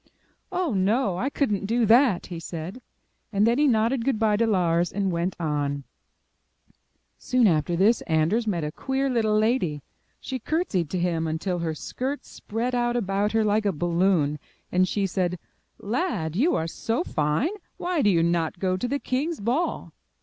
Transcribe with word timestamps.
*'0h, 0.51 0.73
no, 0.75 1.15
I 1.17 1.29
could 1.29 1.51
not 1.51 1.67
do 1.67 1.85
that,'* 1.85 2.25
he 2.25 2.39
said. 2.39 2.81
And 3.31 3.45
then 3.45 3.53
MY 3.53 3.53
BOOK 3.53 3.59
HOUSE 3.59 3.59
he 3.59 3.67
nodded 3.71 4.05
good 4.05 4.17
bye 4.17 4.35
to 4.35 4.47
Lars, 4.47 4.91
and 4.91 5.11
went 5.11 5.35
on. 5.39 5.83
Soon 7.19 7.45
after 7.45 7.75
this 7.75 8.01
Anders 8.07 8.47
met 8.47 8.63
a 8.63 8.71
queer 8.71 9.11
Httle 9.11 9.39
lady. 9.39 9.83
She 10.19 10.39
curtsied 10.39 10.89
to 10.89 10.97
him 10.99 11.27
until 11.27 11.59
her 11.59 11.75
skirts 11.75 12.29
spread 12.31 12.73
out 12.73 12.95
about 12.95 13.33
her 13.33 13.43
Hke 13.43 13.65
a 13.67 13.71
balloon 13.71 14.39
and 14.71 14.87
she 14.87 15.05
said: 15.05 15.37
*'Lad, 15.77 16.35
you 16.35 16.55
are 16.55 16.65
so 16.67 17.03
fine, 17.03 17.51
why 17.77 18.01
do 18.01 18.09
you 18.09 18.23
not 18.23 18.57
go 18.57 18.75
to 18.77 18.87
the 18.87 18.97
king's 18.97 19.39
ball?' 19.39 19.93